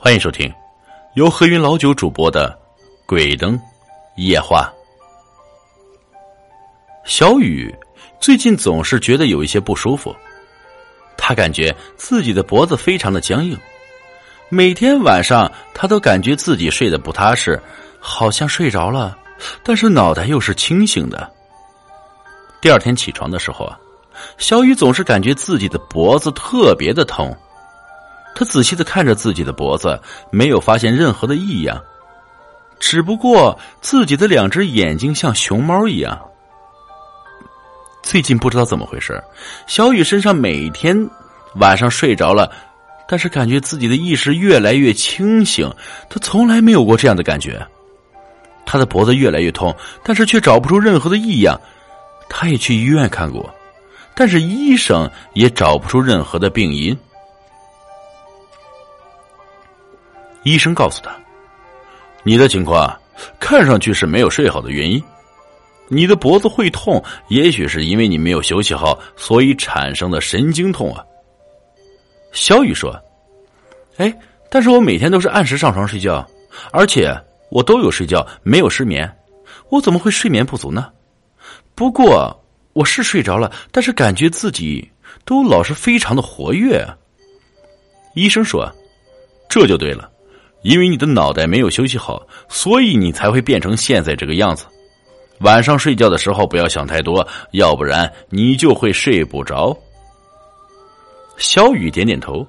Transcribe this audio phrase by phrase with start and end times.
[0.00, 0.48] 欢迎收听
[1.14, 2.56] 由何云老九主播的
[3.04, 3.60] 《鬼灯
[4.14, 4.72] 夜话》。
[7.04, 7.74] 小雨
[8.20, 10.14] 最近总是觉得有一些不舒服，
[11.16, 13.58] 他感觉自己的脖子非常的僵硬，
[14.48, 17.60] 每天晚上他都感觉自己睡得不踏实，
[17.98, 19.18] 好像睡着了，
[19.64, 21.28] 但是脑袋又是清醒的。
[22.60, 23.76] 第二天起床的时候啊，
[24.36, 27.34] 小雨总是感觉自己的脖子特别的疼。
[28.38, 30.00] 他仔细的看着自己的脖子，
[30.30, 31.82] 没有发现任何的异样，
[32.78, 36.16] 只不过自己的两只眼睛像熊猫一样。
[38.00, 39.20] 最近不知道怎么回事，
[39.66, 40.96] 小雨身上每天
[41.56, 42.48] 晚上睡着了，
[43.08, 45.68] 但是感觉自己的意识越来越清醒，
[46.08, 47.60] 他从来没有过这样的感觉。
[48.64, 51.60] 他的脖子越来越痛，但是却找不出任何的异样。
[52.28, 53.52] 他也去医院看过，
[54.14, 56.96] 但是医生也找不出任何的病因。
[60.50, 61.14] 医生告诉他
[62.24, 62.98] ：“你的情况
[63.38, 65.02] 看上去是没有睡好的原因，
[65.88, 71.04] 你的脖子会痛，也许是因为你没有休息好，所以产生的神经痛啊。”
[72.32, 72.98] 小雨说
[73.98, 74.16] ：“哎，
[74.50, 76.26] 但是我每天都是按时上床睡觉，
[76.72, 77.14] 而且
[77.50, 79.10] 我都有睡觉，没有失眠，
[79.70, 80.90] 我怎么会睡眠不足呢？
[81.74, 82.34] 不过
[82.72, 84.88] 我是睡着了，但是感觉自己
[85.24, 86.86] 都老是非常的活跃。”
[88.14, 88.70] 医生说
[89.48, 90.10] ：“这就对了。”
[90.62, 94.66] 因为你的脑袋没有休息好，所以你才会变成现在这个样子。
[95.40, 99.76] 晚上睡觉的时候不要想太多，要不然你就会睡不着。
[101.36, 102.44] 小雨点点头，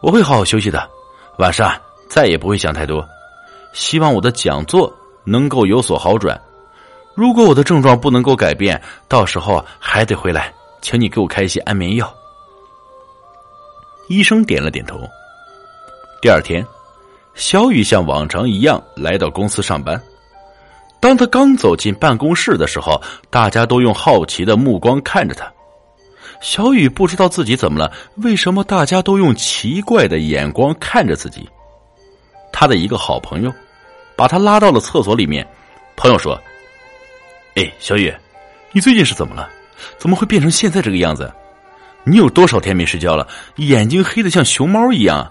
[0.00, 0.88] 我会好好休息的，
[1.38, 1.70] 晚上
[2.08, 3.06] 再也不会想太多。
[3.74, 4.90] 希望我的讲座
[5.24, 6.40] 能够有所好转。
[7.14, 12.10] 如果我的症状不能够改变，到时候还得回来，请你给我开一些安眠药。
[14.08, 14.98] 医生点了点头。
[16.22, 16.66] 第二天。
[17.36, 20.00] 小雨像往常一样来到公司上班。
[20.98, 25.52] 当他刚走进办公室的时候，大家都用好奇的目光看着他。
[26.40, 31.46] 小雨不知道自己怎么了，为什么大家都用奇怪的眼光看着自己？
[32.50, 33.52] 他的一个好朋友
[34.16, 35.46] 把他拉到了厕所里面。
[35.94, 36.38] 朋友说
[37.56, 38.12] ：“哎，小雨，
[38.72, 39.48] 你最近是怎么了？
[39.98, 41.30] 怎么会变成现在这个样子？
[42.04, 43.26] 你有多少天没睡觉了？
[43.56, 45.30] 眼睛黑的像熊猫一样。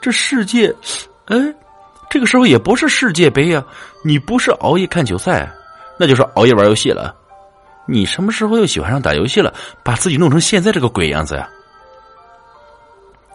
[0.00, 0.70] 这世界……”
[1.26, 1.36] 哎，
[2.10, 3.64] 这个时候也不是世界杯呀！
[4.04, 5.50] 你不是熬夜看球赛，
[5.98, 7.14] 那就是熬夜玩游戏了。
[7.86, 9.52] 你什么时候又喜欢上打游戏了？
[9.82, 11.48] 把自己弄成现在这个鬼样子呀！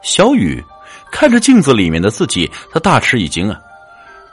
[0.02, 0.64] 小雨
[1.12, 3.60] 看着镜子里面的自己，他大吃一惊啊！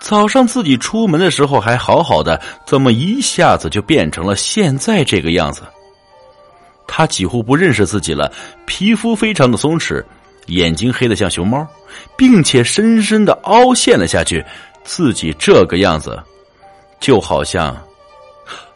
[0.00, 5.62] 早上自己出门的时候还好好的，怎么一下子就变成了现在这个样子？
[6.86, 8.30] 他几乎不认识自己了，
[8.66, 10.04] 皮肤非常的松弛。
[10.46, 11.66] 眼睛黑的像熊猫，
[12.16, 14.44] 并且深深的凹陷了下去，
[14.84, 16.22] 自己这个样子，
[17.00, 17.76] 就好像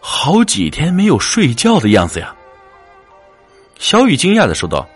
[0.00, 2.34] 好几天没有睡觉的样子呀。
[3.78, 4.88] 小雨惊讶的说道：“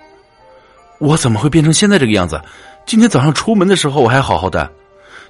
[0.98, 2.40] 我怎么会变成现在这个样子？
[2.86, 4.70] 今天早上出门的时候我还好好的，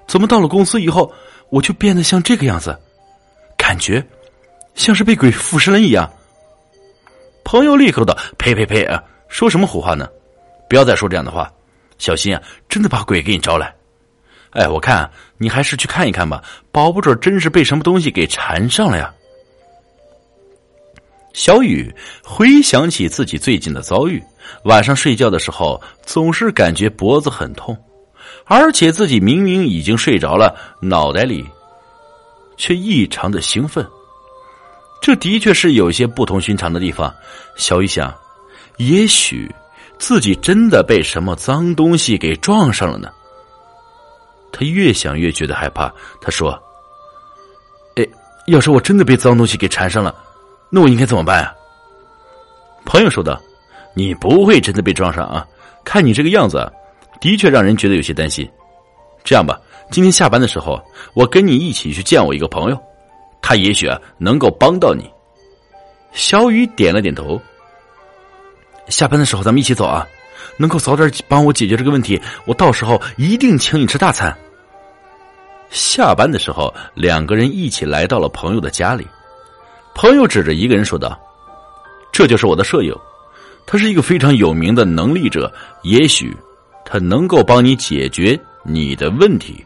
[0.06, 1.12] 怎么到了公司以后
[1.50, 2.78] 我就变得像这个样子？
[3.58, 4.04] 感觉
[4.74, 6.10] 像是被鬼附身了一样。”
[7.44, 8.84] 朋友立刻道：“呸呸呸！
[8.84, 10.08] 啊，说什么胡话呢？”
[10.72, 11.52] 不要再说这样的话，
[11.98, 12.42] 小心啊！
[12.66, 13.74] 真的把鬼给你招来。
[14.52, 19.12] 哎，我看你还是去看一看吧，保不准真是被什么东西给缠上了呀。
[21.34, 21.94] 小雨
[22.24, 24.18] 回想起自己最近的遭遇，
[24.64, 27.76] 晚上睡觉的时候总是感觉脖子很痛，
[28.46, 31.44] 而且自己明明已经睡着了，脑袋里
[32.56, 33.86] 却异常的兴奋。
[35.02, 37.14] 这的确是有些不同寻常的地方。
[37.56, 38.10] 小雨想，
[38.78, 39.54] 也许。
[40.02, 43.08] 自己真的被什么脏东西给撞上了呢？
[44.50, 45.94] 他越想越觉得害怕。
[46.20, 46.60] 他说
[47.94, 48.04] ：“哎，
[48.48, 50.12] 要是我真的被脏东西给缠上了，
[50.70, 51.54] 那我应该怎么办啊？”
[52.84, 53.40] 朋友说道
[53.94, 55.46] ：“你不会真的被撞上啊？
[55.84, 56.68] 看你这个样子，
[57.20, 58.50] 的确让人觉得有些担心。
[59.22, 59.56] 这样吧，
[59.92, 60.82] 今天下班的时候，
[61.14, 62.78] 我跟你一起去见我一个朋友，
[63.40, 65.08] 他也许啊能够帮到你。”
[66.10, 67.40] 小雨点了点头。
[68.88, 70.06] 下班的时候咱们一起走啊！
[70.58, 74.36] 能够早点帮我解决这个问题，我到时候一定请你吃大餐。
[75.70, 79.06] 下班的时候，两个人一起来到了朋友的家里。
[79.94, 81.18] 朋友指着一个人说道
[82.12, 83.00] ：“这就是我的舍友，
[83.66, 85.50] 他是一个非常有名的能力者，
[85.82, 86.36] 也许
[86.84, 89.64] 他能够帮你解决你的问题。”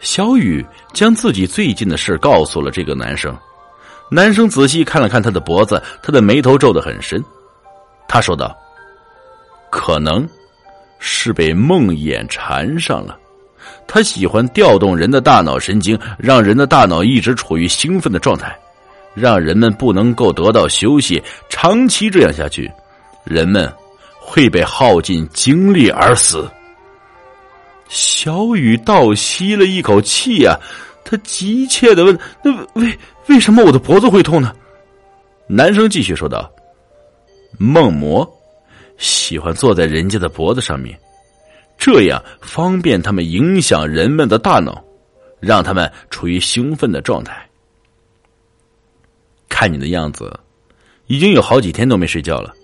[0.00, 3.36] 小雨将自己最近的事告诉了这个男生。
[4.10, 7.22] 男生仔细看了看他的脖子，他的眉头皱得很深。
[8.14, 8.56] 他说道
[9.70, 10.24] ：“可能
[11.00, 13.18] 是被梦魇缠上了。
[13.88, 18.56] 他喜欢调动人的大脑神经，让人的大脑一直处于兴奋的状态，
[19.14, 21.20] 让人们不能够得到休息。
[21.48, 22.70] 长期这样下去，
[23.24, 23.68] 人们
[24.20, 26.48] 会被耗尽精力而死。
[27.88, 30.56] 小雨倒吸了一口气啊，
[31.04, 32.96] 他急切的问：“那为
[33.26, 34.54] 为什么我的脖子会痛呢？”
[35.50, 36.48] 男生继续说道
[37.58, 38.28] ：“梦魔
[38.96, 40.98] 喜欢坐在人家的脖子上面。”
[41.76, 44.82] 这样方便他们影响人们的大脑，
[45.40, 47.46] 让他们处于兴奋的状态。
[49.48, 50.32] 看你的样子，
[51.08, 52.54] 已经有好几天都没睡觉了。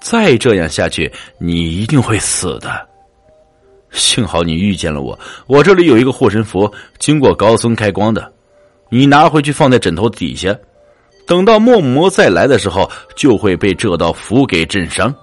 [0.00, 2.88] 再这样下去，你一定会死的。
[3.90, 8.32] 幸好你遇见了我，我这里有一个护身符，经过高僧开光的，
[8.90, 10.54] 你拿回去放在枕头底下，
[11.26, 15.14] 等到梦魔再来的时候，就会被这道符给震伤。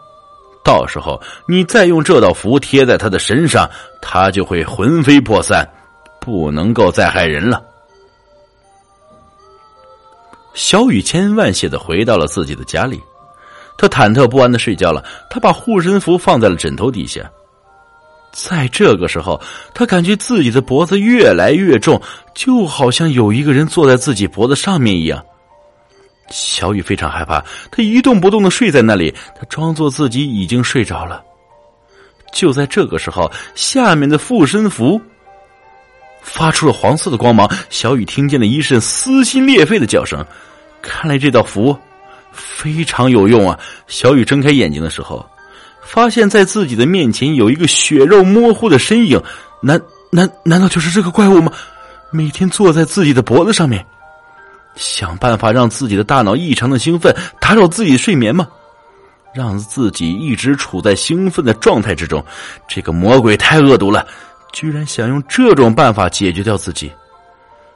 [0.64, 3.68] 到时候你再用这道符贴在他的身上，
[4.02, 5.68] 他就会魂飞魄散，
[6.20, 7.62] 不能够再害人了。
[10.54, 13.02] 小雨千万谢的回到了自己的家里，
[13.78, 15.04] 他忐忑不安的睡觉了。
[15.30, 17.22] 他把护身符放在了枕头底下，
[18.32, 19.42] 在这个时候，
[19.74, 22.00] 他感觉自己的脖子越来越重，
[22.36, 25.24] 就好像有一个人坐在自己脖子上面一样。
[26.32, 31.22] 小雨非常害怕，他一动不动的睡在那里，他装作自己已经睡着了。
[32.34, 35.00] 就在这个时候，下面的护身符
[36.22, 40.26] 发出了黄色的光芒，小雨听见了一阵撕心裂肺的叫声。
[40.82, 41.78] 看来这道符
[42.32, 43.60] 非常有用啊！
[43.88, 45.24] 小雨睁开眼睛的时候，
[45.84, 49.22] 发现在自己的面前有一个血肉模糊的身影，
[49.62, 49.80] 难
[50.10, 51.52] 难难道就是这个怪物吗？
[52.12, 53.86] 每天坐在自己的脖子上面。
[54.82, 58.48] 想办法让自己的大脑异常的兴奋，打扰自己睡眠吗？
[59.34, 62.22] 让自己一直处在兴奋的状态之中。
[62.68, 64.06] 这个魔鬼太恶毒了，
[64.52, 66.92] 居然想用这种办法解决掉自己。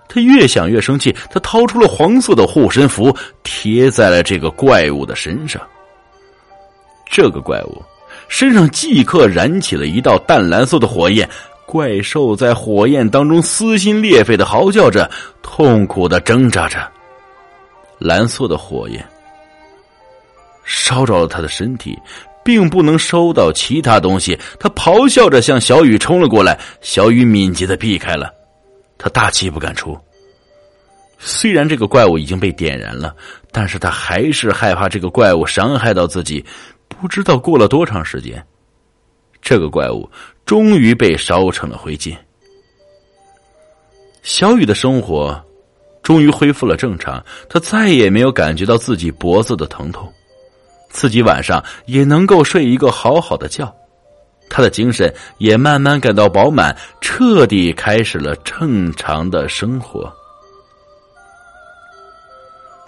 [0.07, 5.61] 他越想越生气，他掏出了黄色的护身符，贴在了这个怪物的身上。
[7.07, 7.81] 这个怪物
[8.27, 11.29] 身上即刻燃起了一道淡蓝色的火焰。
[11.67, 15.09] 怪兽在火焰当中撕心裂肺的嚎叫着，
[15.41, 16.91] 痛苦的挣扎着。
[18.05, 19.03] 蓝色的火焰
[20.63, 21.97] 烧着了他的身体，
[22.43, 24.37] 并不能烧到其他东西。
[24.59, 28.31] 他咆哮着向小雨冲了过来，小雨敏捷的避开了，
[28.97, 29.97] 他大气不敢出。
[31.17, 33.15] 虽然这个怪物已经被点燃了，
[33.51, 36.45] 但是他还是害怕这个怪物伤害到自己。
[36.87, 38.45] 不知道过了多长时间，
[39.41, 40.09] 这个怪物。
[40.45, 42.15] 终于被烧成了灰烬。
[44.21, 45.43] 小雨的生活
[46.05, 50.07] 终于恢复了正常，他再也没有感觉到自己脖子的疼痛，
[50.91, 53.75] 自己晚上也能够睡一个好好的觉，
[54.47, 60.13] 他的精神也慢慢感到饱满，彻底开始了正常的生活。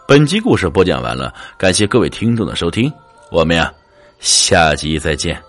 [0.08, 2.94] 本集故事播讲完了，感谢各位听众的收听，
[3.32, 3.74] 我们呀，
[4.20, 5.48] 下集再见。